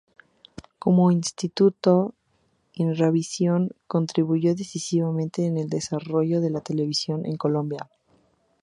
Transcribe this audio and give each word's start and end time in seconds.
Como 0.79 1.11
Instituto, 1.11 2.15
Inravisión 2.73 3.69
contribuyó 3.85 4.55
decisivamente 4.55 5.47
al 5.47 5.69
desarrollo 5.69 6.41
de 6.41 6.49
la 6.49 6.61
televisión 6.61 7.23
en 7.27 7.37
Colombia. 7.37 7.87